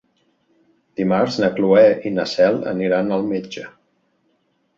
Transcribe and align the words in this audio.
Dimarts 1.01 1.37
na 1.43 1.49
Cloè 1.59 1.83
i 2.11 2.13
na 2.15 2.25
Cel 2.33 2.59
aniran 2.73 3.15
al 3.19 3.29
metge. 3.29 3.69